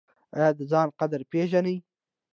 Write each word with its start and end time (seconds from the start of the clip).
ایا 0.35 0.49
د 0.57 0.59
ځان 0.71 0.87
قدر 0.99 1.21
پیژنئ؟ 1.31 1.75